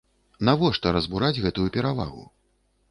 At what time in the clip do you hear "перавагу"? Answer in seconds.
1.79-2.29